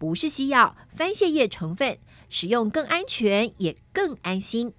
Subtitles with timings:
[0.00, 1.98] 不是西药，番泻叶成分，
[2.30, 4.72] 使用更安全也更安心。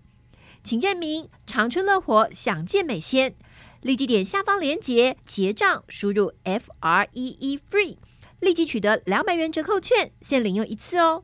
[0.63, 3.35] 请认明长春乐活享健美鲜，
[3.81, 7.97] 立即点下方链接结账，输入 F R E E FREE，
[8.39, 11.23] 立即取得两百元折扣券，限领用一次哦。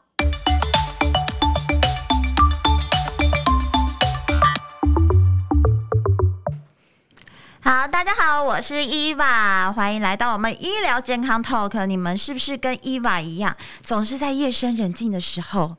[7.63, 11.85] 好，大家好，我是伊娃，欢迎来到我们医疗健康 Talk。
[11.85, 15.75] 你们是不是跟伊娃一样，总是在夜深人静的时候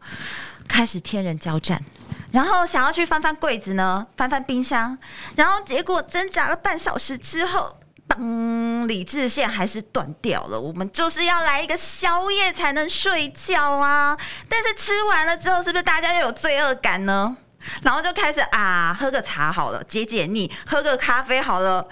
[0.69, 1.83] 开始天人交战，
[2.31, 4.97] 然后想要去翻翻柜子呢，翻翻冰箱，
[5.35, 10.61] 然后结果挣扎了半小时之后，当理智线还是断掉了。
[10.61, 14.17] 我们就是要来一个宵夜才能睡觉啊！
[14.49, 17.37] 但是吃完了之后，是不是大家又有罪恶感呢？
[17.83, 21.89] 然后就开始啊，喝个茶好了，解解腻；喝个咖啡好了。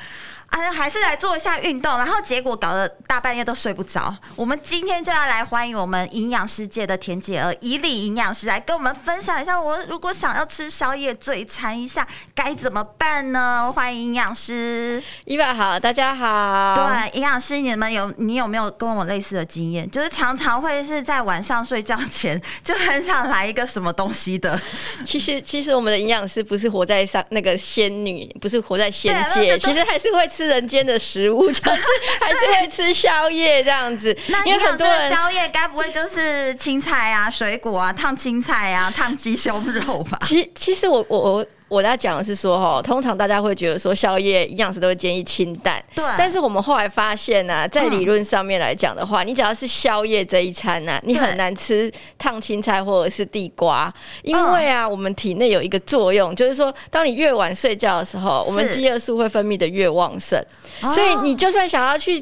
[0.51, 4.13] 啊，还是来做一下运动，然后结果搞得大半夜都睡不着。
[4.35, 13.73] 我们今天就要来欢迎我们营养世界的田姐儿，以里营养师来跟我们分享一下，我如果想要吃宵夜嘴馋一下该怎么办呢？
[13.73, 16.75] 欢迎营养师，伊娃好，大家好。
[16.75, 19.89] 对，营养师，你们有你有没有跟我类似的经验？
[19.89, 24.61] 就是常常会是在晚上睡觉前就很想来一个什么东西的。
[25.07, 30.29] 其实，其实我们的营养师不是活在上那个仙女，不是活在仙界，其实还是会。
[30.40, 31.81] 吃人间的食物， 就是
[32.21, 34.17] 还是会吃宵夜这样子。
[34.29, 40.19] 那因为很多人宵夜该不会就是青菜啊、水果啊、烫青菜啊、烫鸡胸肉吧？
[40.23, 41.47] 其其实我我我。
[41.71, 45.83] 我在讲的是说，哈，通常大家会觉得说，宵夜营养师都会建议清淡。
[45.95, 46.05] 对。
[46.19, 53.93] 但是我们后来发现呢、啊，在理论上面来讲的话，你只要是宵夜这一餐呢、啊，你很难吃烫青菜或者是地瓜，
[54.23, 60.45] 因为啊，我们体内有一个作用，就是说，当你越晚睡觉的时候，我们饥饿素会分泌的越旺盛，
[60.93, 62.21] 所以你就算想要去。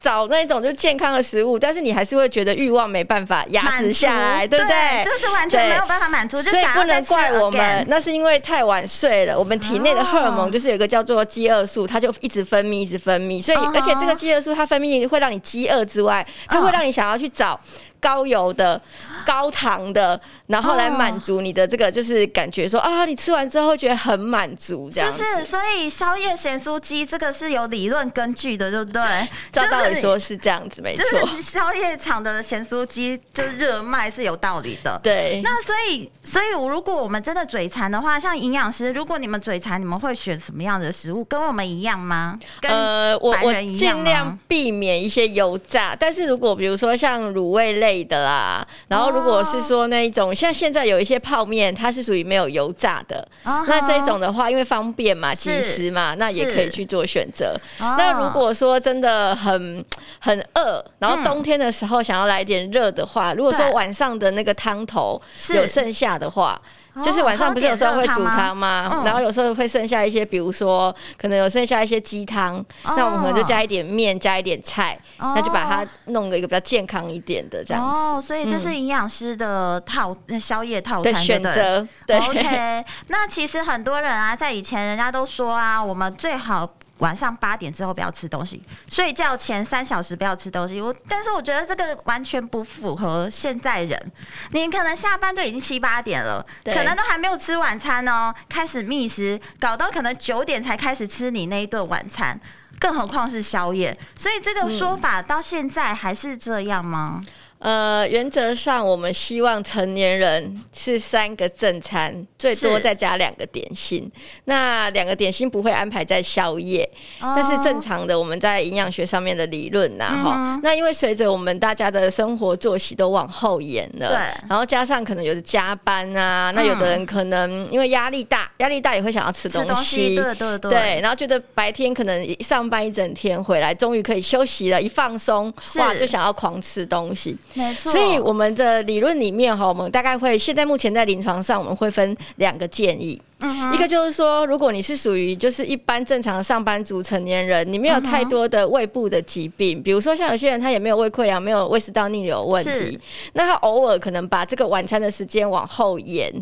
[0.00, 5.04] 找那种就是健康的食物，但是你还是会觉得欲望没办法压制下来，对不对？
[5.04, 9.36] 这、就是完全没有办法满足，就所以不能怪我们，那是因为太晚睡了。
[9.36, 13.42] 我们体内的荷尔蒙就是有一个叫做饥饿素，它就一直分泌，一直分泌。
[13.42, 17.58] 所以，而且这个饥饿素它分泌会让你饥饿之外，它会让你想要去找。
[18.00, 18.80] 高油的、
[19.26, 25.24] 高糖的，然后来满足你的这个，就是感觉说、哦、啊，你吃完之后觉得很满足，这样子。
[25.24, 29.02] 是，所以宵夜咸酥鸡这个是有理论根据的，对不对？
[29.50, 31.20] 照道理说是这样子，没错。
[31.20, 35.00] 就是宵夜场的咸酥鸡就是热卖是有道理的。
[35.02, 35.40] 对。
[35.42, 41.24] 那所以，所以如果我们真的嘴馋的话，像营养师，如果你们嘴馋，你们会选什么样的食物？
[41.24, 42.38] 跟我们一样吗？
[42.62, 47.87] 呃，我我尽量避免一些油炸，但是如果比如说像卤味类。
[47.88, 57.56] 类的啦，然后如果是说那一种，像现在有一些泡面，它是属于没有油炸的，那这种的话，因为方便嘛，即时嘛，那也可以去做选择。
[57.78, 59.82] 那如果说真的很
[60.18, 65.18] 很饿，然后冬天的时候想要来点热的话，如果说晚上的那个汤头
[65.54, 66.60] 有剩下的话。
[67.02, 69.02] 就是晚上不是有时候会煮汤吗？
[69.04, 78.02] 然后有时候会剩下一些，比如说可能有剩下一些鸡汤，那我们可能就加一点面，加一点菜，那就把它弄个一个比较健康一点的这样子。
[78.02, 81.86] 哦，所以这是营养师的套宵夜套餐的选择。
[82.06, 82.84] 对，OK。
[83.08, 86.68] 那其实很多人啊，在以前人家都说啊，我们最好。
[86.98, 90.80] 晚上八点之后不要吃东西，睡觉前三小时不要吃东西。
[90.80, 94.12] 我但是我觉得这个完全不符合现在人。
[94.50, 102.38] 你可能下班就已经七八点了，可能都还没有吃晚餐哦，开始觅食，搞到可能九点才开始吃你那一顿晚餐，
[102.78, 103.96] 更何况是宵夜。
[104.16, 107.22] 所以这个说法到现在还是这样吗？
[107.58, 114.10] 呃，原则上我们希望成年人是三个正餐，最多再加两个点心。
[114.44, 116.88] 那两个点心不会安排在宵夜，
[117.20, 118.16] 那、哦、是正常的。
[118.18, 120.60] 我们在营养学上面的理论呐，哈、嗯。
[120.62, 124.48] 那因为随着我们大家的生活作息都往后延了，对。
[124.48, 131.00] 然后加上可能有的加班啊，那有的人可能因为压力大，压力大也会想要吃东西，对对对，对。
[131.00, 137.36] 然后觉得白天可能上班一整天回来，终于可以休息了，一放松，哇，就想要狂吃东西。
[137.54, 143.20] 没错，所以我们的理论里面哈，我们大概会现在目前在临床上，我们会分两个建议。
[143.40, 152.98] 嗯，一个就是说，如果你是属于就是一般正常的上班族成年人，你没有太多的胃部的疾病，比如说像有些人他也没有胃溃疡，没有胃食道逆流问题，
[153.34, 156.32] 那他偶尔可能把这个晚餐的时间往后延，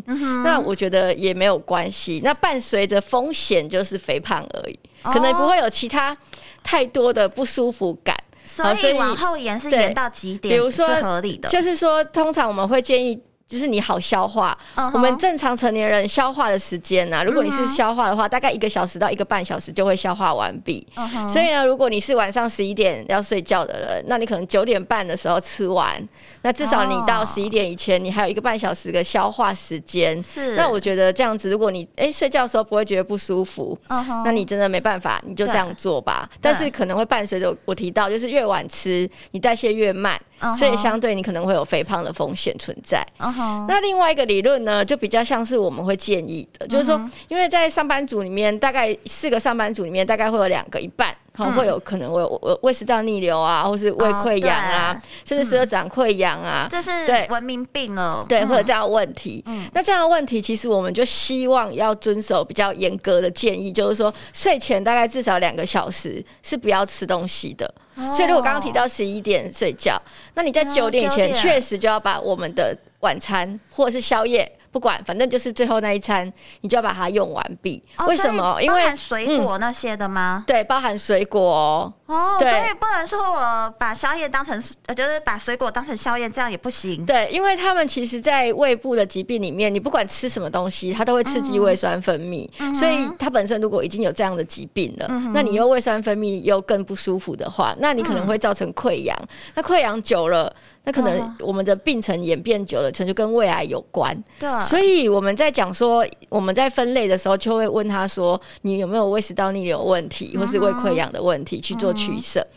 [0.43, 2.19] 那我觉得也没有关系。
[2.23, 6.17] 那伴随着风险就是肥胖而已，可能不会有其他
[6.63, 8.17] 太多的不舒服感。
[8.47, 10.55] 所以往后延是延到几点？
[10.55, 13.21] 比如说是合理的，就是说通常我们会建议。
[13.47, 14.91] 就是你好消化，uh -huh.
[14.93, 18.29] 我们正常成年人消化的时间呢、啊，如果你是消化的话，uh -huh.
[18.29, 20.85] 大概一个小时到一个半小时就会消化完毕。
[20.97, 21.27] Uh -huh.
[21.29, 26.05] 所以呢，如果你是晚上十一点要睡觉的人，那你可能九点半的时候吃完，
[26.41, 30.21] 那至少你到十一点以前，你还有一个半小时的消化时间。
[30.21, 34.23] 是、uh 那我觉得这样子，如果你哎、欸、睡觉的时候不会觉得不舒服，uh.
[34.25, 36.29] 那你真的没办法，你就这样做吧。
[36.33, 36.37] Uh.
[36.41, 40.19] 但是可能会伴随着我提到，就是越晚吃，你代谢越慢。
[40.39, 40.57] Uh -huh.
[40.57, 43.05] 所以相对你可能会有肥胖的风险存在。
[43.17, 43.65] Uh -huh.
[43.67, 46.69] 那另外一个理论呢，就比较像是我们会建议的，uh.
[46.69, 51.15] 就是说，因为在上班族里面，大概四个上班族里面，大概会有两个一半。
[51.37, 57.27] 好，会有可能会有胃食道逆流啊，或是胃溃疡啊，哦、甚至十二指肠溃疡啊，这是对。
[57.29, 59.43] 文明病了，对，会有这样的问题。
[59.45, 67.71] 嗯，那这样的问题，其实我们就希望要遵守比较严格的建议，就是说睡前大概至少两个小时是不要吃东西的。
[67.95, 70.01] 哦、所以如果刚刚提到十一点睡觉，
[70.33, 74.51] 那你在九点以前确实就要把我们的晚餐或者是宵夜。
[74.77, 76.31] 不管，反正就是最后那一餐，
[76.61, 77.81] 你就要把它用完毕。
[77.97, 78.61] 哦，为什么？
[78.61, 80.43] 因为水果那些的吗？
[80.43, 81.93] 嗯、对，包含水果哦。
[82.05, 84.61] 哦，所以不能说我把宵夜当成，
[84.95, 87.03] 就是把水果当成宵夜，这样也不行。
[87.07, 92.47] 对，因为他们其实，在胃部的疾病里面，你不管吃什么东西，它都会刺激胃酸分泌。
[92.59, 99.17] 嗯、所以，它本身如果已经有这样的疾病了，嗯、那你又胃酸分泌又更不舒服的话，那你可能会造成溃疡。
[99.19, 100.55] 嗯、那溃疡久了。
[100.87, 104.17] 那可能我们的病程演变久了，可能就跟胃癌有关。
[104.39, 112.47] 对，所以我们在讲说，我们在分类的时候，就会问他说，你有没有胃食道逆流问题，或是胃溃疡的问题去做取舍。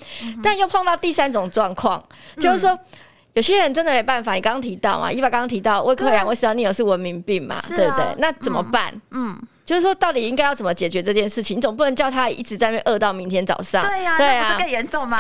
[0.41, 2.01] 但又碰到第三种状况，
[2.37, 2.79] 就是说
[3.33, 4.35] 有些人真的没办法。
[4.35, 8.05] 你刚刚提到嘛，伊爸刚刚提到胃溃疡、胃食道逆流是文明病嘛，对不对？
[8.19, 8.95] 那怎么办？
[9.11, 9.37] 嗯。
[9.71, 11.57] 就是说，到底应该要怎么解决这件事情？
[11.57, 13.81] 你总不能叫他一直在那饿到明天早上。
[13.87, 15.17] 对呀、啊，那不是更严重吗？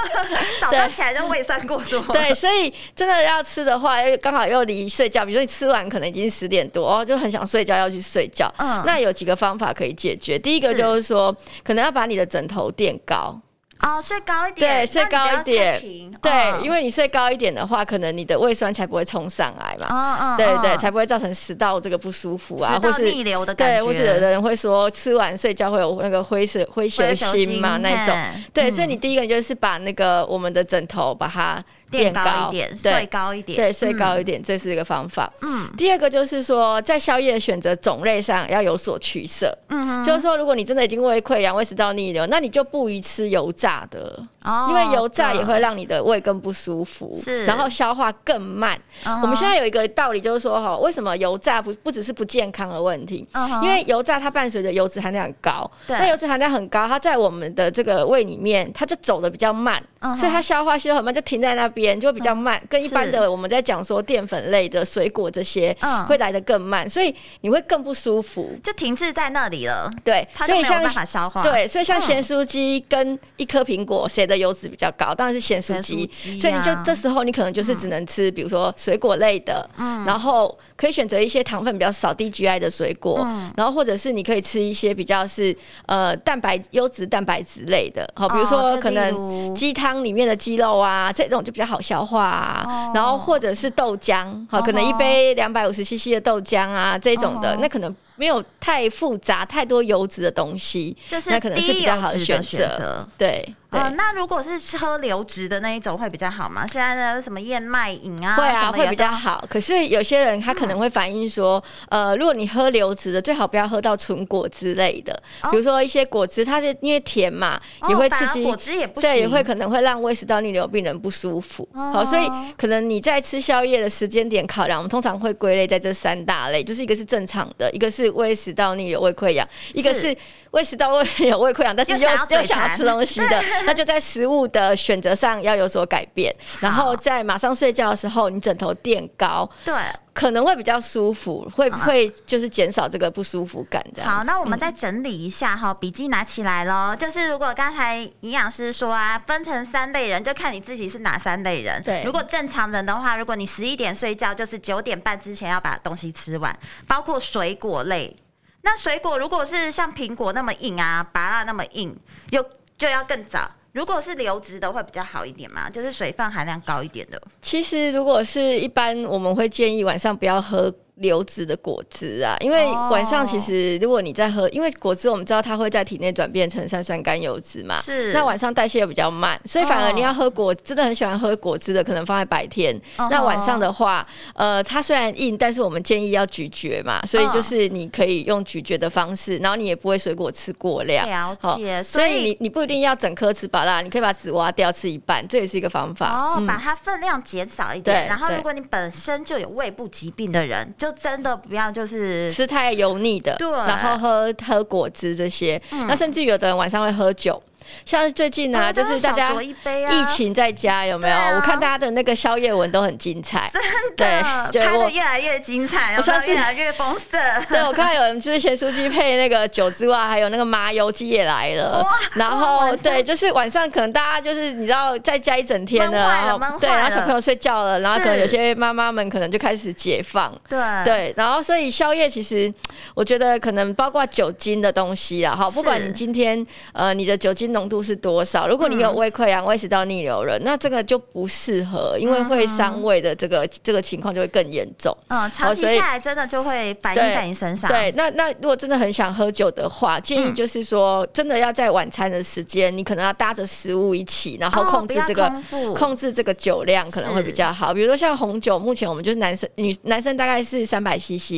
[0.58, 2.00] 早上起来就胃酸过多。
[2.04, 8.50] 对，所以真的要吃的话，又刚好又离睡觉，比如说你吃完可能已经十点多，哦，就很想睡觉，要去睡觉。
[8.56, 10.38] 嗯，那有几个方法可以解决。
[10.38, 13.38] 第一个就是说，可能要把你的枕头垫高。
[13.82, 15.80] 哦，睡高一点，对，睡高一点，
[16.22, 28.16] 对、哦，因为你睡高一点的话，可能你的胃酸才不会冲上来嘛，哦哦、对对，才不会造成食道这个不舒服啊，或是逆流的感觉，对，或是有的人会说吃完睡觉会有那个灰色灰球心嘛那种，
[28.54, 31.62] 对、嗯，所以你第一个就是把那个我们的枕头把它。
[31.92, 35.32] 垫高一点，睡高一点，对，睡高一点，嗯，这是一个方法。
[35.42, 39.56] 嗯，第二个就是说，在宵夜的选择种类上要有所取舍。
[39.68, 48.80] 嗯，就是说，如果你真的已经胃溃疡、胃食道逆流，那你就不宜吃油炸的，哦，因为油炸也会让你的胃更不舒服，是，然后消化更慢。
[49.04, 53.26] 我们现在有一个道理，就是说哈，为什么油炸不不只是不健康的问题？
[53.62, 59.82] 因为油炸它伴随着油脂含量很高，那油脂含量很高，它在我们的这个胃里面，它就走的比较慢，
[60.16, 61.98] 所以它消化吸收很慢，就停在那边。
[61.98, 69.90] 就会比较慢，跟一般的我们在讲说淀粉类的水果这些，嗯，会来的更慢，所以你会更不舒服，就停滞在那里了。
[70.02, 71.42] 对，所以像办法消化。
[71.42, 75.14] 对，所以像咸酥鸡跟一颗苹果，谁的油脂比较高？
[75.14, 76.08] 当然是咸酥鸡。
[76.38, 85.56] 所以你就这时候你可能就是只能吃，比如说水果类的，嗯，然后可以选择一些糖分比较少、低 GI 的水果，嗯，然后或者是你可以吃一些比较是
[85.86, 92.96] 呃蛋白优质蛋白质类的，好，比如说可能鸡汤里面的鸡肉啊，这种就比较好消化啊，oh.
[92.96, 97.58] 然后或者是豆浆，好，可能一杯两百五十 CC 的豆浆啊，这种的，oh.
[97.60, 103.06] 那可能没有太复杂、太多油脂的东西，就是那可能是比较好的选择。
[103.16, 103.54] 对。
[103.72, 106.66] 呃，那如果是喝流质的那一种会比较好吗？
[106.66, 109.42] 现在的什么燕麦饮啊，会啊，会比较好。
[109.48, 121.66] 可是有些人他可能会反映说，嗯、呃，如果你喝流质的，最好不要喝到纯果汁类的，哦、比如说一些果汁，它是因为甜嘛，哦、也会刺激果汁也不行，对，也会可能会让胃食道逆流病人不舒服。
[121.72, 130.14] 哦、好，所以可能你在吃宵夜的时间点考量，我们通常会归类在这三大类，就是一个是正常的，一个是胃食道逆流、胃溃疡，一个是
[130.52, 136.34] 胃食道胃有胃溃疡，但是又又想，又想要吃东西的， 那就在食物的选择上要有所改变。
[136.60, 139.74] 然后在马上睡觉的时候，你枕头垫高，对，
[140.14, 143.82] 可能会比较舒服，会不会就是减少这个不舒服感。
[143.94, 146.94] 这样好，那我们再整理一下哈，笔记拿起来喽。
[146.94, 151.82] 就是如果刚才营养师说啊，分成三类人，就看你自己是哪三类人。
[151.82, 158.14] 对，如果正常人的话，如果你十一点睡觉，就是九点半之前要把东西吃完，包括水果类。
[158.62, 161.96] 那水果如果是像苹果那么硬啊，芭乐那么硬，
[162.30, 162.44] 又
[162.76, 163.50] 就要更早。
[163.72, 167.20] 如果是流质的会比较好一点嘛，就是水分含量高一点的。
[167.40, 170.72] 其实如果是一般，我们会建议晚上不要喝。
[170.96, 178.12] 流质的果汁啊，因为晚上其实如果你在喝，因为果汁我们知道它会在体内转变成三酸甘油脂嘛，是。
[178.12, 182.78] 那晚上代谢又比较慢，所以反而你要喝果，真的很喜欢喝果汁的，可能放在白天。
[183.10, 191.08] 那晚上的话，呃，它虽然硬，但是我们建议要咀嚼嘛，所以就是你可以用咀嚼的方式，然后你也不会水果吃过量。
[191.08, 191.82] 了解。
[191.82, 196.10] 所以你你不一定要整颗吃饱啦，你可以把籽挖掉吃一半，这也是一个方法。
[196.10, 198.06] 哦，把它分量减少一点。
[198.06, 201.62] 然后如果你本身就有胃部疾病的人，就真的不要。
[201.72, 207.42] 就是吃太油腻的，对，然后喝喝果汁这些，嗯、那甚至有的人晚上会喝酒。
[207.84, 211.16] 像最近啊，就是大家疫情在家有没有？
[211.36, 213.62] 我看大家的那个宵夜文都很精彩，真
[213.96, 217.20] 的，对，拍的越来越精彩，我上次越来越丰盛。
[217.48, 221.84] 对，我看有人就是咸酥鸡配那个酒之外，还有那个麻油鸡也来了。
[222.14, 230.32] 然后对，就是晚上可能大家就是你知道在家一整天了，然后对，然后小朋友睡觉了，然后可能有些妈妈们可能就开始解放。
[230.48, 232.52] 对对，然后所以宵夜其实
[232.94, 238.48] 我觉得可能包括酒精的东西啊，好，不管你今天呃你的酒精浓度是多少？
[238.48, 244.96] 如果你有胃溃疡、胃食道逆流了，那这个就不适合，因为会伤胃的这个这个情况就会更严重。
[245.08, 247.70] 嗯，长期下来真的就会反映在你身上。
[247.70, 255.32] 对，那那如果真的很想喝酒的话，建议就是说，真的要在晚餐的时间，你可能要搭着食物一起，然后控制这个
[255.74, 257.74] 控制这个酒量可能会比较好。
[257.74, 261.32] 比如说像红酒，目前我们就是男生女男生大概是三百 CC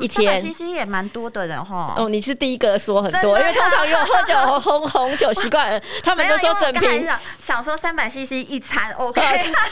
[0.00, 1.94] 一天，三百 CC 也蛮多的人哈。
[1.96, 5.55] 哦，你是第一个说很多，因为通常有喝酒红红酒习惯。
[6.02, 7.06] 他们都说整瓶，
[7.38, 9.20] 想说三百 CC 一餐 OK。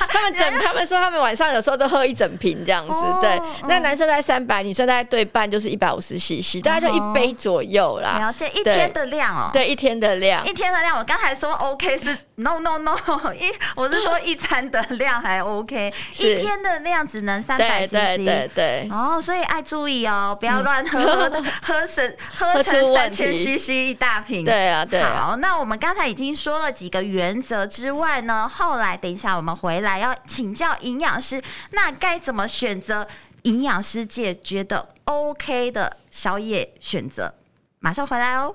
[0.09, 2.95] 他们整， 他们说他们晚上有时候都喝一整瓶这样子。
[3.21, 8.19] 对，那男生在三百，女生在对半就是一百五十 CC，大概就一杯左右啦。
[8.19, 9.51] 了解，一天的量哦。
[9.53, 10.99] 对，一天的量，一天的量。
[10.99, 12.97] 我刚才说 OK 是 No No No，
[13.35, 17.91] 一我是说一餐的量还 OK， 一天的量只能三百 CC。
[17.93, 18.89] 对对对。
[18.91, 21.31] 哦，所以爱注意哦，不要乱 喝，
[21.63, 24.45] 喝成喝成三千 CC 一大瓶。
[24.45, 25.01] 对啊，对。
[25.03, 33.07] 好，那我们刚才已经说了几个原则之外呢，后来等一下我们回来要请教营养师，那该怎么选择
[33.43, 37.33] 营养师界觉得 OK 的宵夜选择？
[37.79, 38.55] 马上回来哦。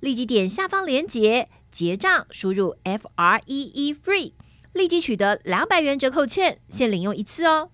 [0.00, 1.48] 立即点下方链接。
[1.70, 4.32] 结账，输入 F R E E FREE，
[4.72, 7.68] 立即取得两百元折扣券，限领用一次哦。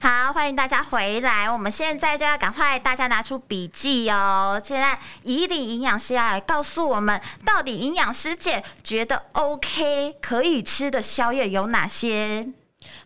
[0.00, 4.58] 好，欢迎大家回来，我们现在就要赶快大家拿出笔记哦。
[4.64, 12.50] 现在以礼营养师要来告诉我们，到底营养师界觉得 OK 可以吃的宵夜有哪些？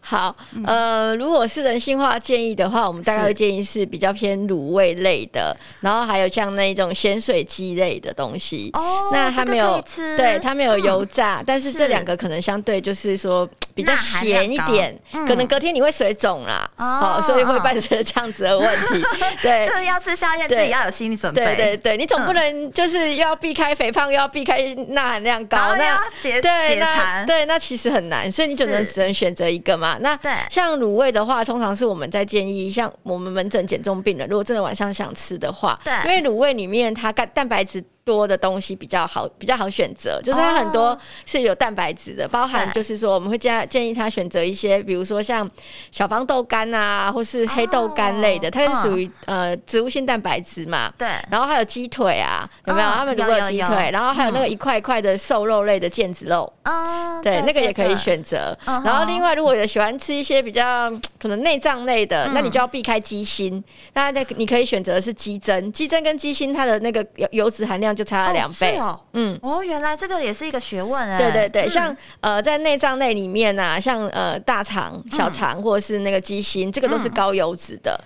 [0.06, 8.68] 好，呃，如果是人性化建议的话，我们大概会建议是比较偏卤味类的，然后还有像那种咸水鸡类的东西。
[8.74, 9.82] 哦，那它没有，
[10.14, 19.02] 对，它没有油炸，但是这两个可能相对就是说比较咸一点，嗯、可能隔天你会水肿啦，哦，所以会伴随着这样子的问题。
[19.40, 21.42] 对，就是要吃宵夜，自己要有心理准备。
[21.42, 29.93] 对对对，你总不能就是又要避开肥胖，又要避开钠含量高，那解对解馋，对，那其实很难，所以你只能只能选择一个嘛。
[30.00, 30.18] 那
[30.50, 37.82] 像卤味的话，通常是我们在建议，像我们门诊减重病人，如果真的晚上想吃的话，对，因为卤味里面它蛋蛋白质。
[38.04, 45.50] 多的东西比较好，比较好选择，就是它很多是有蛋白质的，包含就是说我们会建建议他选择一些，比如说像
[45.90, 50.92] 小方豆干啊，或是黑豆干类的，它是属于呃植物性蛋白质嘛。
[50.98, 51.08] 对。
[51.30, 52.88] 然后还有鸡腿啊，有没有？
[52.90, 56.52] 他们如果有鸡腿，然后还有那个一块一块的瘦肉类的腱子肉。
[56.64, 57.20] 哦。
[57.22, 58.54] 对，那个也可以选择。
[58.66, 63.64] 然后另外，如果有喜欢吃一些比较可能内脏类的，那你就要避开鸡心。
[63.94, 67.93] 那在你可以选择的是鸡胗，鸡胗跟鸡心它的那个油油脂含量。
[67.94, 71.18] 就差了两倍哦，嗯，哦，原来这个也是一个学问哎。
[71.18, 77.98] 对对对，像呃，在内脏类里面啊，像呃大肠、小肠或者是那个鸡心，这个都是高油脂的。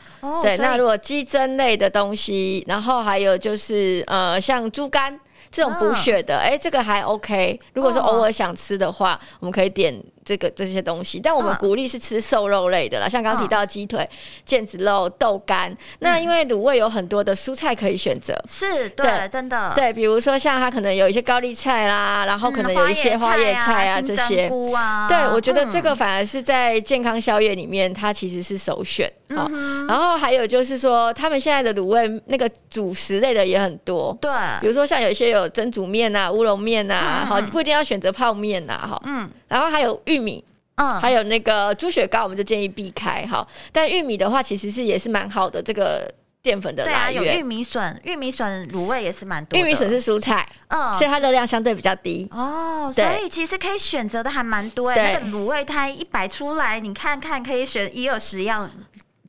[0.42, 5.18] 对，那如果鸡胗类的东西，然后还有就是呃，像猪肝
[5.50, 7.58] 这种补血的，哎，这个还 OK。
[7.72, 9.98] 如果是偶尔想吃的话，我们可以点。
[10.28, 14.06] 这个这些东西，但我们鼓励是吃瘦肉类的啦，像刚刚提到鸡腿、
[14.46, 15.74] 腱子肉、豆干。
[16.00, 19.90] 那因为卤味有很多的蔬菜可以选择，是对，真的对。
[19.90, 24.46] 比如说像它可能有一些高丽菜啦，然后可能有一些花叶菜啊这些。
[24.50, 29.10] 菇啊对，我觉得这个反而是在健康宵夜里面，它其实是首选。
[29.34, 29.48] 好，
[29.88, 34.16] 然后还有就是说，他们现在的卤味那个主食类的也很多。
[34.20, 34.30] 对，
[34.60, 39.00] 比如说像有一些有蒸煮面啊、乌龙面啊，好，你不一定要选择泡面呐，哈。
[39.04, 39.30] 嗯。
[39.48, 40.44] 然后还有玉米，
[40.76, 43.46] 嗯，还有那个猪血糕，我们就建议避开哈。
[43.72, 46.08] 但玉米的话，其实是也是蛮好的这个
[46.42, 47.22] 淀粉的来源。
[47.22, 49.58] 对啊，有玉米笋，玉米笋卤味也是蛮多。
[49.58, 52.28] 玉米笋是蔬菜，嗯，所以它热量相对比较低。
[52.30, 54.90] 哦，所以其实可以选择的还蛮多。
[54.90, 58.70] 哎，那个卤味它一摆出来，你看看可以选一二十样。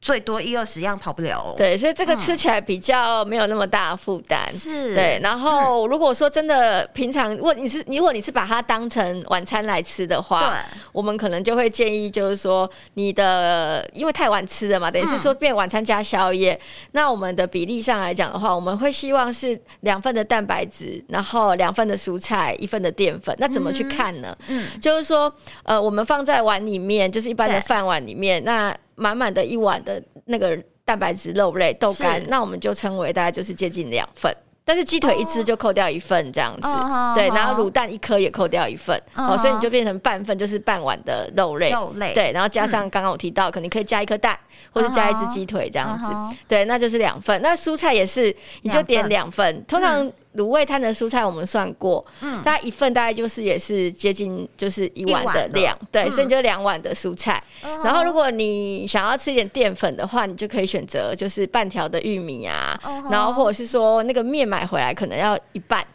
[0.02, 1.40] 最多一二十样跑不了。
[1.40, 5.20] 哦，对，所以这个吃起来比较没有那么大负担，是、嗯，对。
[5.22, 10.54] 然后如果说真的平常，如果你是如果你是把它当成晚餐来吃的话，
[10.92, 16.60] 我们可能就会建议就是说你的因为太晚吃了嘛，等于是说变晚餐加宵夜，嗯、
[16.94, 23.36] 那我们的比例上来讲的话，我们会希望是两份的蛋白质，然后两份的蔬菜，一份的淀粉。
[23.38, 24.36] 那怎么去看呢？
[24.48, 28.76] 嗯，就是说呃，我们放在碗里面，就是一般的饭碗里面，那。
[29.00, 34.36] 满满的一碗的那个蛋白质肉类豆干，那我们就称为大概就是接近两份。
[34.66, 42.14] 但是鸡腿一只就扣掉一份这样子，哦、对，然后卤蛋一颗也扣掉一份，哦，所以你就变成半份，就是半碗的肉类，肉类。
[42.14, 44.38] 对，然后加上刚刚我提到，可能可以加一颗蛋，
[44.72, 47.42] 或者加一只鸡腿这样子，哦，对，那就是两份。
[47.42, 50.12] 那蔬菜也是，你就点两份，份，通常。
[50.36, 57.44] 卤味摊的蔬菜我们算过，嗯，大概一份大概就是也是接近就是一碗的量，对，嗯、所以你就两碗的蔬菜。
[57.64, 65.86] 嗯、然后如果你想要吃一点淀粉的话，你就可以选择就是半条的玉米啊，嗯、然后或者是说那个面买回来可能要一半。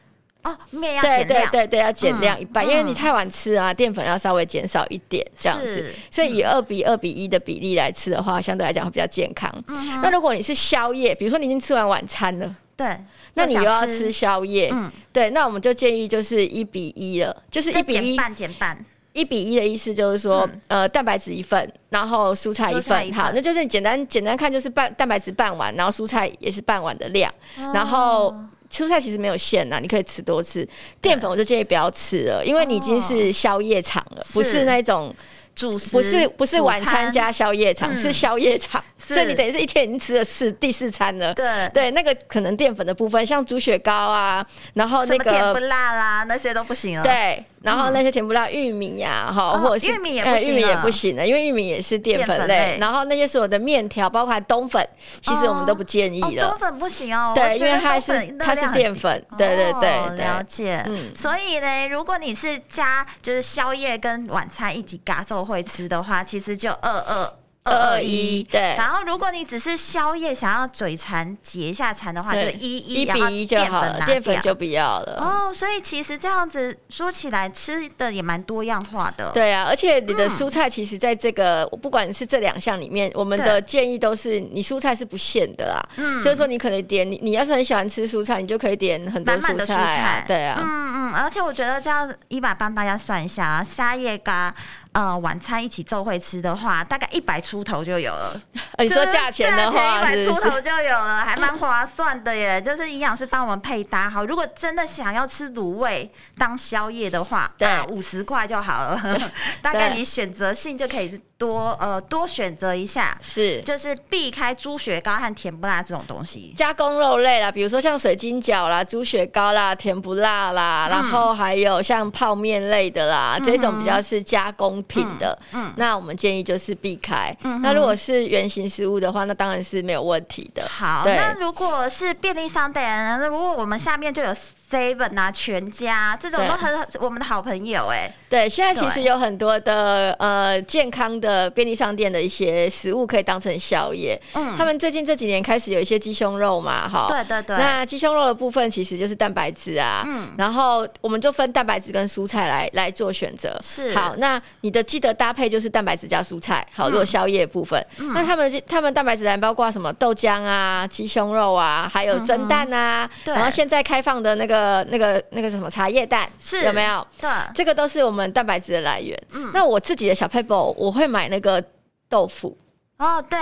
[0.42, 9.51] 哦，面要减量，对对对对，要减量一半，嗯、因为你太晚吃啊，淀粉要稍微减少一点这样子，所以以二比二比一的比例来吃的话，相对来讲会比较健康。
[9.68, 12.57] 嗯、那如果你是宵夜，比如说你已经吃完晚餐了。
[12.77, 12.99] 对，
[13.35, 28.35] 那你又要吃宵夜，嗯，对，那我们就建议就是一比一了，就是一比一，减半减半，一比一的意思就是说，嗯、呃，蛋白质一份，然后蔬菜一份，一份好，那就是简单简单看就是半蛋白质半碗，然后蔬菜也是半碗的量，哦、然后
[28.71, 30.69] 蔬菜其实没有限呐，你可以吃多次，
[31.01, 35.15] 淀粉我就建议不要吃了，因为你已经是宵夜场了，哦、不是那种。
[35.57, 41.33] 主食不是不是晚餐加宵夜场，是宵夜场，所以你等于是一天已经吃了四第四餐了。
[41.35, 47.05] 对对，那个可能淀粉的部分，像猪血糕啊，然后那个甜不辣啦，那些都不行了。
[47.05, 52.79] 对，然后那些甜不辣玉米呀，哈，或者是玉米也不行，玉米也不行了，因为玉米也是淀粉类。
[52.81, 54.85] 然后那些所有的面条，包括冬粉，
[55.21, 56.49] 其实我们都不建议了。
[56.49, 59.25] 冬粉不行哦，对，因为它是它是淀粉。
[59.38, 60.83] 对对对，了解。
[60.87, 65.45] 嗯，所以呢，如果你是加就是宵夜跟晚餐一起嘎做。
[65.45, 67.33] 会吃的话，其实就二二。
[67.64, 75.18] 二二一对，然后如果你只是宵夜想要嘴馋解一下馋的话，就一一一比一就好了，淀粉就不要了。
[75.18, 79.31] 哦，所以其实这样子说起来，吃的也蛮多样化的。
[79.33, 85.83] 对啊，而且你的蔬菜其实在这个不管是这两项里面，我们的建议都是你蔬菜是不限的啦。
[85.96, 90.22] 嗯，就是说你可能点你你要是很喜欢吃蔬菜，你就可以点很多蔬菜。
[90.29, 94.55] 对啊，嗯嗯，而且我觉得这样一把帮大家算一下啊，沙叶咖。
[94.94, 98.40] 呃晚餐一起做会吃的话，大概一百出头就有了。
[98.78, 102.61] 你说价钱的话，一百出头就有了，还蛮划算的耶。
[102.62, 109.20] 就是营养师帮我们配搭好，如果真的想要吃卤味当宵夜的话，对，五十块就好了。
[109.61, 111.20] 大概你选择性就可以。
[111.37, 127.37] 多呃多选择一下，是就是避开猪血糕和甜不辣这种东西，加工肉类啦，比如说像水晶饺啦、猪血糕啦、甜不辣啦，嗯、然后还有像泡面类的啦，嗯、这种比较是加工品的，嗯，嗯那我们建议就是避开。
[127.42, 130.66] 嗯、那如果是原型食物的话，那当然是没有问题的。
[130.68, 134.35] 好，那如果是便利商店，那如果我们下面就有。
[134.70, 138.11] Seven 啊，全家这种都很我们的好朋友哎。
[138.29, 144.20] 对，现在其实有很多的呃健康的便利商店的一些食物可以当成宵夜。
[144.33, 147.07] 嗯，他们最近这几年开始有一些鸡胸肉嘛，哈。
[147.09, 147.57] 对对对。
[147.57, 150.03] 那鸡胸肉的部分其实就是蛋白质啊。
[150.07, 150.33] 嗯。
[150.37, 153.57] 然后我们就分蛋白质跟蔬菜来来做选择。
[153.62, 153.94] 是。
[153.94, 156.66] 好，那你的记得搭配就是蛋白质加蔬菜。
[156.72, 163.09] 好，如果宵夜部分，嗯、那他们他们蛋白质还包括什么豆浆啊、鸡胸肉啊，还有蒸蛋啊。
[163.24, 164.54] 然后现在开放的那个。
[164.55, 167.07] 呃，那个那个什么茶叶蛋是有没有？
[167.21, 169.21] 对，这个都是我们蛋白质的来源。
[169.33, 171.62] 嗯，那我自己的小撇步，我会买那个
[172.09, 172.57] 豆腐。
[172.96, 173.38] 哦，对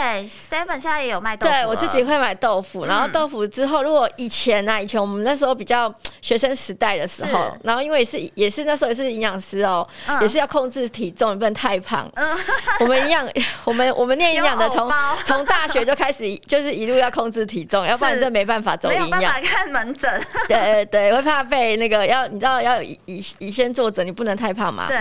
[0.51, 1.53] ，Seven 现在也有卖豆腐。
[1.53, 12.11] 对，我自己会买豆腐，然后豆腐之后，如果以前呢、啊，以前我们那时候比较学生时代的时候，然后因为也是也是那时候也是营养师哦，嗯、也是要控制体重，也不能太胖。
[12.15, 12.37] 嗯，
[12.81, 13.29] 我们营养，
[13.65, 14.91] 我们我们念营养的从
[15.27, 19.05] 从大学就开始就是一路要控制体重，要不然这没办法走营养。
[19.05, 20.11] 没办法看门诊。
[20.49, 22.99] 对对对，会怕被那个要你知道要以
[23.39, 24.87] 以先作则，你不能太胖嘛。
[24.89, 24.99] 对。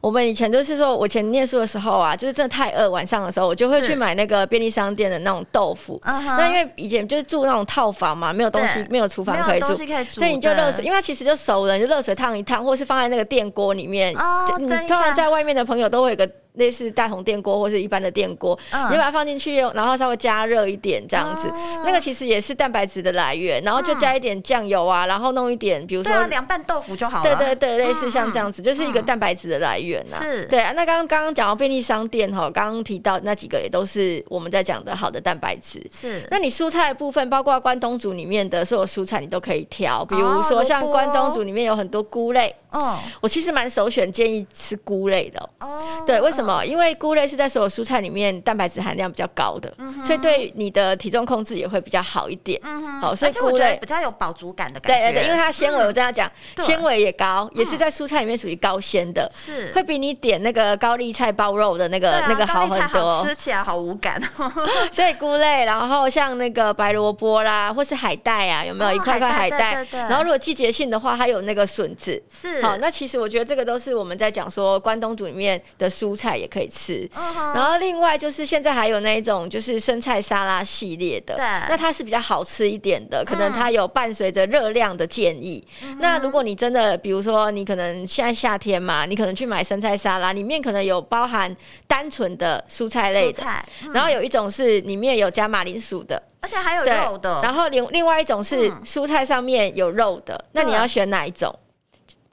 [0.00, 6.00] 我们以前就是说，我以前念书的时候啊，就是真的太饿，晚上的时候我就会去买那个便利商店的那种豆腐。
[6.04, 9.74] 那因为以前就是住那种套房嘛，没有东西，没有厨房可以煮，
[10.08, 14.14] 所以你就热水，因为它其实就熟了，你就热水烫一烫，或是放在那个电锅里面。
[14.16, 16.28] 哦，你通常在外面的朋友都会有个。
[16.56, 23.62] 类似大同电锅或是一般的电锅，嗯、你把它放进去，然后稍微加热一点这样子，哦、那个其实也是蛋白质的来源。
[23.62, 27.36] 然后就加一点酱油啊，然后弄一点，比如说凉拌豆腐就好了。
[27.36, 30.16] 对对对，类似像这样子，嗯、就是一个蛋白质的来源呐。
[30.18, 30.72] 是，对啊。
[30.72, 35.84] 那刚刚刚刚讲到便利商店哈，刚刚提到那几个也都是我们在讲的好的蛋白质。
[35.90, 36.26] 是。
[36.30, 42.54] 那你蔬菜的部分，包括关东煮里面的所有蔬菜，你都可以挑，比如说像关东煮里面有很多菇类。
[42.70, 42.98] 哦。
[43.20, 45.50] 我其实蛮首选建议吃菇类的。
[45.60, 46.02] 哦。
[46.06, 46.45] 对，为什么？
[46.64, 47.26] 因为菇类。
[47.26, 52.60] 是在所有蔬菜里面蛋白质含量比较高的，嗯、所以对你的体重控制也会比较好一点。
[52.62, 55.06] 嗯、哼好，所以菇类比较有饱足感的感觉。
[55.06, 64.22] 对对对，因为它纤维，我这样讲，纤维也高，也是在蔬菜里面属于高纤的，是会比你点那个高丽菜包肉的那个、啊、那个好很多，吃起来好无感。
[64.92, 69.72] 所以菇类，然后像那个白萝卜啦，或是海带啊，有没有一块块海带？
[69.72, 72.22] 哦、海带然后如果季节性的话，还有那个笋子。
[72.30, 77.08] 是好，那其实我觉得这个都是我们在讲说关东煮里面的蔬菜也可以吃。
[77.54, 85.66] 然后另外就是现在还有那一种就是生菜沙拉系列的，对，那它是比较好吃一点的，可能它有伴随着热量的建议。
[85.82, 91.54] 嗯、那如果你真的比如说你可能现在夏天嘛，你可能去买生菜沙拉，里面可能有包含
[91.86, 93.42] 单纯的蔬菜类的，
[93.84, 101.54] 嗯、然后有一种是里面有加马铃薯的，而且还有肉的，然后另另外一种是蔬菜上面有肉的，嗯、那你要选哪一种？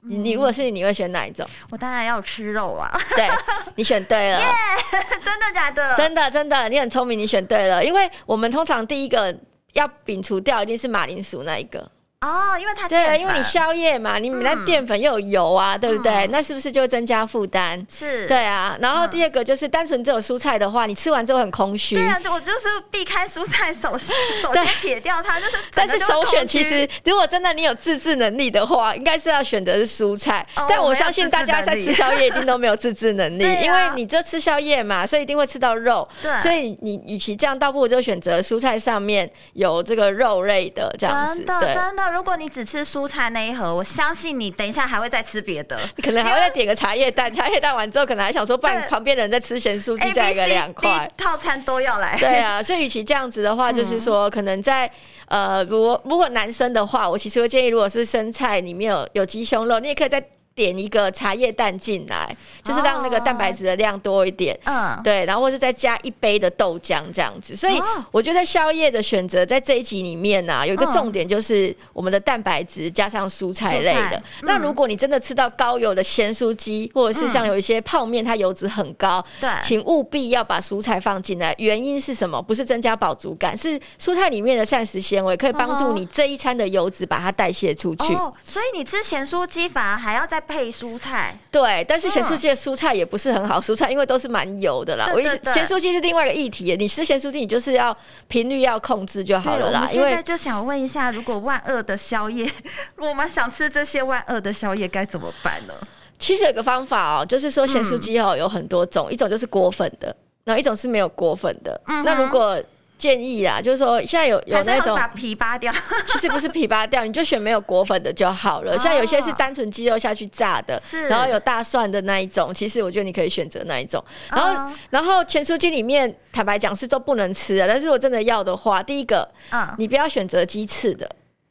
[0.06, 1.46] 你你如果是你，你会选哪一种？
[1.70, 2.90] 我当然要吃肉啊！
[3.16, 3.28] 对，
[3.76, 5.94] 你选对了，yeah, 真的假的？
[5.96, 9.34] 真的真的，你很聪明，你选对了，因为我们通常第一个
[9.72, 11.90] 要摒除掉一定是马铃薯那一个。
[12.20, 16.26] 哦，因为它对，因为你宵夜嘛，你那淀粉又有油啊，对不对？
[16.28, 17.86] 那是不是就增加负担？
[17.90, 18.78] 是，对啊。
[18.80, 21.96] 然后第二个就是单纯只有蔬菜的话，你吃完之后很空虚。
[21.96, 25.52] 对啊，我就是避开蔬菜，首先首先撇掉它，就是。
[25.74, 30.46] 但是首选其实，如果真的你有自制能力的话，应该是要选择是蔬菜。
[30.66, 36.08] 但我相信大家在吃宵夜 一定都没有自制能力，因为你这吃宵夜嘛，所以一定会吃到肉。
[36.22, 36.34] 对。
[36.38, 41.44] 所以你与其这样，倒不如就选择蔬菜上面有这个肉类的这样子。
[41.44, 42.13] 真的，真的。
[42.14, 47.30] 如果你只吃蔬菜那一盒，我相信你等一下还会再吃别的，你可能还会再点个茶叶蛋。
[47.32, 52.16] 茶叶蛋完之后，可能还想说，不然旁边的人在吃咸酥鸡，再一个两块套餐都要来。
[52.18, 54.88] 对啊，所以与其这样子的话，就是说，可能在
[55.26, 60.24] 呃，如果如果男生的话，我其实会建议，如果是生菜里面有有鸡胸肉，你也可以在。
[60.54, 64.58] 点一个茶叶蛋进来，就是让那个蛋白质的量多一点。
[64.66, 67.56] 嗯，对，然后或是再加一杯的豆浆这样子。
[67.56, 74.22] 所以我觉得宵夜的选择在这一集里面呢，有一个重点就是我们的蛋白质加上蔬菜类的。
[74.42, 81.52] 那如果你真的吃到高油的咸酥鸡，或者是像有一些泡面，它油脂很高，对，请务必要把蔬菜放进来。
[81.58, 82.40] 原因是什么？
[82.40, 88.14] 不是增加饱足感，是蔬菜里面的膳食纤维可以帮助你这一餐的油脂把它代谢出去。
[88.14, 90.43] 哦，所以你吃咸酥鸡反而还要再。
[90.44, 91.36] 配蔬菜。
[91.50, 95.10] 对，但是咸酥鸡的蔬菜也不是很好，蔬菜因为都是蛮油的啦。
[95.12, 95.20] 我
[95.52, 96.76] 咸酥鸡是另外一个议题。
[96.76, 97.96] 你吃咸酥鸡，你就是要
[98.28, 99.88] 频率要控制就好了啦。
[99.92, 102.50] 因为现在就想问一下，如果万恶的宵夜，
[102.98, 105.74] 我们想吃这些万恶的宵夜该怎么办呢？
[106.18, 111.78] 其实有个方法哦、喔，就是说咸酥鸡哦有很多种，嗯、一种就是裹粉的，然后一种是没有裹粉的。
[111.86, 112.60] 嗯、那如果
[112.96, 115.72] 建议啦，就是说现在有有那种把皮扒掉，
[116.06, 118.78] 其实不是皮扒掉，你就选没有果粉的就好了。
[118.78, 120.80] 像有些是单纯鸡肉下去炸的，
[121.10, 124.02] 然后有大蒜的那一种，其实我觉得你可以选择那一种。
[124.30, 131.08] 然后然后咸酥鸡里面，坦白讲是都不能吃的，但是我真的要的话，第一个，嗯你不要选择鸡翅的。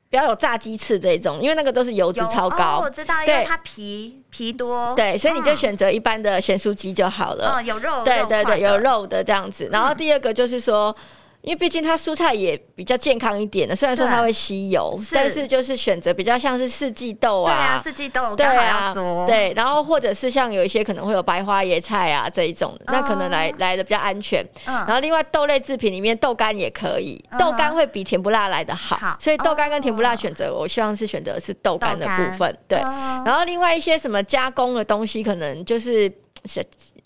[0.10, 2.78] 不要有炸鸡翅这一种，因为那个都是油脂超高。
[2.78, 4.94] 哦、我知道，因为它皮皮多。
[4.96, 7.56] 对，所以你就选择一般的咸酥鸡就好了。
[7.56, 8.04] 嗯，有肉。
[8.06, 9.68] 对对对，有肉的这样子。
[9.72, 10.96] 然后第二个就是说。
[11.44, 18.94] 因为毕竟它蔬菜也比较健康一点的，虽然说它会吸油，但是就是选择比较像是四季豆啊，对啊，四季豆，对啊，
[19.28, 24.42] 对，然后或者是像有一些可能会有白花椰菜啊这一种，那可能来来的比较安全。
[24.66, 32.80] 然后另外豆类制品里面豆干也可以，豆干会比甜不辣来的好，所以豆干跟甜不辣选择，我希望是选择是豆干的部分，对。
[32.80, 36.10] 然后另外一些什么加工的东西，可能就是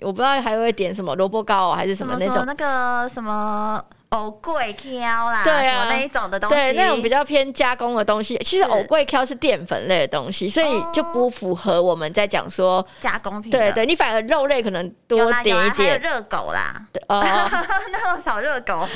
[0.04, 2.46] 我不知道还会点什么萝卜糕还是什么那种。
[2.46, 3.84] 那个什么。
[4.10, 8.38] 藕桂挑啦，对啊，那一种的东西，对，那种比较偏加工的东西。
[8.38, 13.52] 其实藕桂挑是淀粉类的东西，所以就不符合我们在讲说加工品。
[13.52, 16.00] 对对，你反而肉类可能多点一点。
[16.00, 16.74] 热狗啦，
[17.10, 17.22] 哦，
[17.92, 18.88] 那种小热狗。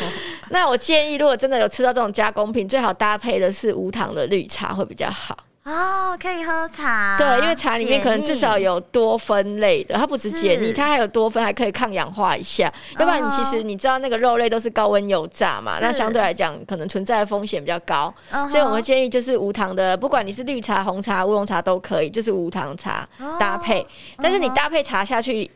[0.50, 5.38] 那我建议，如果真的有吃到这种加工品，最好搭配的是无糖的绿茶会比较好。
[5.63, 7.15] 哦，可以喝茶。
[7.19, 12.71] 对，因为茶里面可能至少有多酚类的，它不止解腻，它还有多酚，还可以抗氧化一下。
[12.97, 18.12] 要不然你其实你知道那个肉类都是高温油炸嘛，那相对来讲可能存在的风险比较高。
[18.50, 23.08] 所以我们建议就是无糖的，不管你是绿茶、红茶、乌龙茶都可以，就是无糖茶
[23.39, 23.86] 搭配。
[24.17, 25.50] 但是你搭配茶下去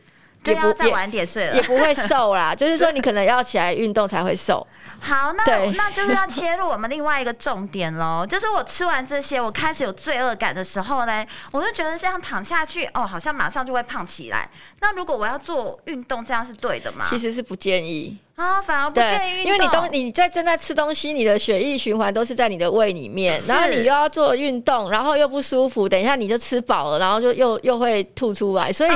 [0.52, 2.54] 也要再晚点睡了，也不会 瘦啦。
[2.54, 4.66] 就是说你可能要起来运动才会瘦。
[4.98, 8.26] 好，那那就是要切入我们另外一个重点喽。
[8.26, 14.48] 就是我吃完这些，我开始有罪恶感的时候呢，我就觉得这样躺下去，哦，好像马上就会胖起来。
[14.80, 17.04] 那如果我要做运动，这样是对的吗？
[17.08, 18.18] 其实是不建议。
[18.36, 28.90] 啊，反而不建议运动，因为你东你在正在吃东西，你的血液循环都是在你的胃里面，然后你又要做运动，然后又不舒服，等一下你就吃饱了，然后就又又会吐出来，所以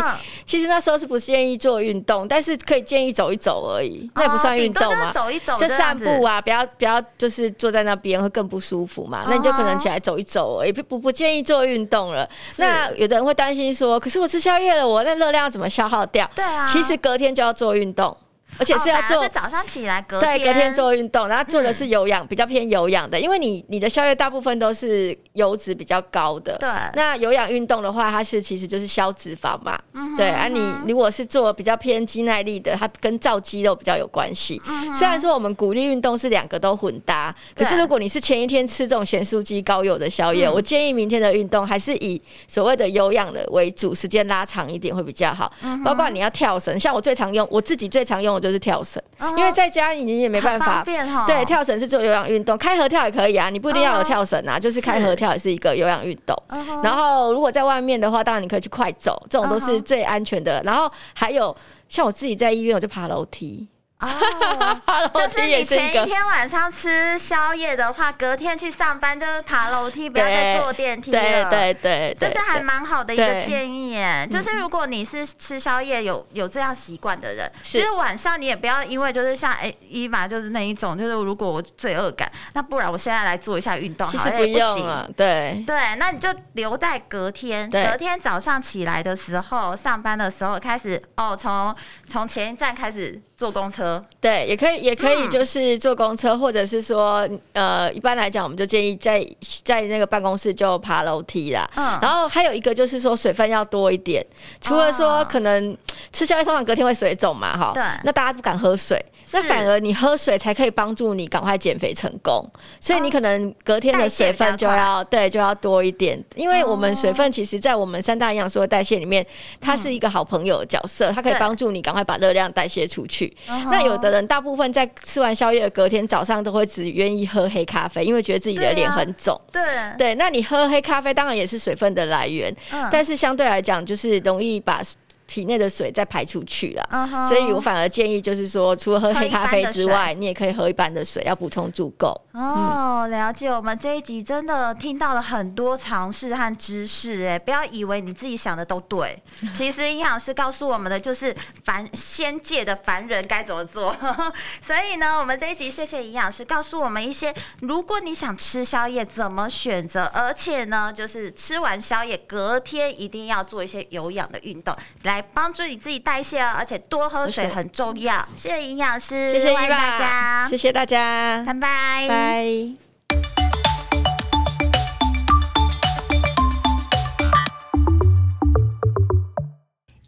[0.45, 12.29] 其实那时候是不建议做运动，但是可以建议走一走而已，那也不算运动嘛，走一走就散步啊，不要不要就是坐在那边会更不舒服嘛，那你就可能起来走一走而已，不不不建议做运动了。
[12.59, 16.31] 那有的人会担心说，可是我吃宵夜了，我那热量要怎么消耗掉？
[16.35, 18.15] 对啊，其实隔天就要做运动。
[18.61, 26.69] 而且是要做，是早上起来隔天，对，隔天做运动，然后做的是有氧，比较偏有氧的，因为你你的宵夜大部分都是油脂比较高的，对。
[26.95, 29.81] 那有氧运动的话，它是其实就是消脂肪嘛，
[30.17, 30.29] 对。
[30.29, 34.61] 啊，你如果是做比较偏肌耐力的，它跟造肌肉比较有关系。
[34.93, 45.51] 虽然说我们鼓励运动是两个都混搭，可是如果你是前一天吃这种咸酥鸡高油的宵夜，我建议明天的运动还是以所谓的有氧的为主，时间拉长一点会比较好。
[45.83, 48.50] 包括你要跳绳，像我最常用，我自己最常用的就是。
[48.51, 49.01] 就是跳绳，
[49.37, 50.83] 因为在家你也没办法。
[50.85, 56.37] 对，跳绳是做有氧运动，开合跳也可以啊，你不一定要有跳绳啊，就是开合跳也是一个有氧运动。
[56.83, 60.61] 然后如果在外面的话，当然你可以去快走，这种都是最安全的。
[60.65, 61.57] 然后还有
[61.89, 63.69] 像我自己在医院，我就爬楼梯。
[64.01, 71.21] 哦， 就是你前一天晚上吃宵夜的话，隔天去上班就是爬楼梯，不要再坐电梯了。
[71.21, 74.27] 对对对，这是还蛮好的一个建议耶。
[74.31, 85.07] 就是如果你是吃宵夜有有这样习惯的人，其实晚上你也不要因为就是像哎伊玛就是那一种，就是如果我罪恶感，那不然我现在来做一下运动，其实不用啊。
[85.17, 91.75] 对对，那你就留待隔天，隔天早上起来的时候，上班的时候开始哦，从
[92.07, 93.21] 从前一站开始。
[93.41, 99.27] 坐公车，对，也可以，也可以，就是坐公车，嗯、或者是说，呃，一般来讲，我们就建议在
[99.65, 101.67] 在那个办公室就爬楼梯啦。
[101.75, 104.23] 嗯，然后还有一个就是说，水分要多一点，
[104.61, 105.75] 除了说可能
[106.13, 109.03] 吃宵夜通常隔天会水肿嘛，哈，对，那大家不敢喝水。
[109.33, 112.45] 那反而你喝水才可以帮助你赶快减肥成功，
[112.81, 119.25] 所以你可能隔天的水分就要对就要多一点，因为我们水分其实在我们三大营养素的代谢里面，
[119.61, 123.35] 它是一个好朋友的角色，它可以帮助你赶快把热量代谢出去。
[123.47, 129.41] 那有的人大部分在吃完宵夜的隔天早上都会只愿意喝黑咖啡，因为觉得自己的脸很肿。
[129.53, 129.63] 对
[129.97, 132.55] 对，那你喝黑咖啡当然也是水分的来源，
[132.91, 134.83] 但是相对来讲就是容易把。
[135.31, 136.89] 体内的水再排出去了。
[136.91, 137.23] Uh huh.
[137.23, 142.21] 所以我反而建议就是说，除了喝黑咖啡之外，你也可以喝一般的水，要补充足够。
[142.33, 143.49] 哦，了解。
[143.49, 149.23] 我们这一集真的听到了很多常识和知识，哎，不要以为你自己想的都对，
[149.55, 153.97] 其实营养师告诉我们的就是凡仙界的凡人该怎么做。
[154.61, 168.27] 所以呢，我们这一集谢谢营养师告诉我们一些，如果你想吃宵夜怎么选择，而且呢，就是吃完宵夜隔天一定要做一些有氧的运动，来帮助你自己代谢哦，而且多喝水很重要。
[168.37, 172.75] 谢谢营养师，谢谢大家，谢谢大家，拜拜，拜。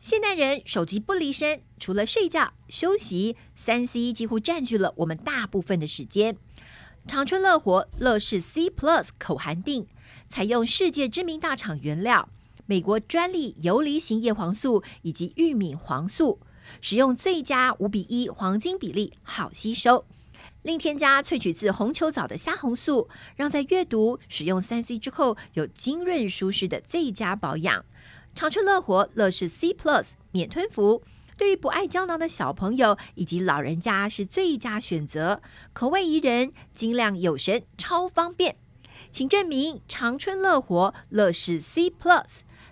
[0.01, 6.37] 现代人手机不离身，除了睡觉、休息，三 C 几乎占据了我们大部分的时间。
[7.07, 9.87] 长春乐活乐视 C Plus 口含定，
[10.29, 12.29] 采用世界知名大厂原料，
[12.66, 16.40] 美国专利游离型叶黄素以及玉米黄素，
[16.81, 20.05] 使用最佳五比一黄金比例，好吸收。
[20.62, 27.85] 另添加萃取自红球藻的虾红素，让在阅读、使用三 C 之后有晶润舒适的最佳保养。
[28.35, 31.03] 长春乐活乐视 C Plus 免吞服，
[31.37, 35.42] 对于不爱胶囊的小朋友以及老人家是最佳选择。
[35.72, 38.57] 口味宜人，精量有神，超方便。
[39.11, 42.42] 请证明长春乐活乐视 C Plus，